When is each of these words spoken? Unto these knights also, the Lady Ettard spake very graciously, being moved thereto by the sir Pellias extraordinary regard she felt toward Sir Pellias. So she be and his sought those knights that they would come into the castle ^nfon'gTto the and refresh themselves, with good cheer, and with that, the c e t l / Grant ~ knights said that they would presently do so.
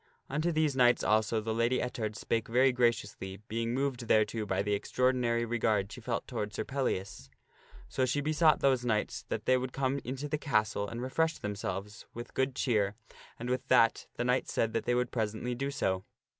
Unto 0.31 0.51
these 0.51 0.75
knights 0.75 1.03
also, 1.03 1.39
the 1.39 1.53
Lady 1.53 1.79
Ettard 1.79 2.15
spake 2.15 2.47
very 2.47 2.71
graciously, 2.71 3.37
being 3.47 3.71
moved 3.75 4.07
thereto 4.07 4.47
by 4.47 4.63
the 4.63 4.71
sir 4.71 4.73
Pellias 4.73 4.77
extraordinary 4.77 5.45
regard 5.45 5.91
she 5.91 6.01
felt 6.01 6.25
toward 6.25 6.51
Sir 6.55 6.63
Pellias. 6.63 7.29
So 7.87 8.07
she 8.07 8.19
be 8.19 8.29
and 8.29 8.29
his 8.29 8.37
sought 8.39 8.59
those 8.61 8.83
knights 8.83 9.25
that 9.29 9.45
they 9.45 9.57
would 9.57 9.73
come 9.73 9.99
into 10.03 10.27
the 10.27 10.39
castle 10.39 10.85
^nfon'gTto 10.87 10.87
the 10.87 10.91
and 10.93 11.01
refresh 11.03 11.37
themselves, 11.37 12.07
with 12.15 12.33
good 12.33 12.55
cheer, 12.55 12.95
and 13.37 13.47
with 13.51 13.67
that, 13.67 14.07
the 14.15 14.23
c 14.23 14.25
e 14.25 14.25
t 14.25 14.25
l 14.25 14.25
/ 14.25 14.25
Grant 14.25 14.27
~ 14.27 14.27
knights 14.27 14.53
said 14.53 14.73
that 14.73 14.85
they 14.85 14.95
would 14.95 15.11
presently 15.11 15.53
do 15.53 15.69
so. 15.69 16.03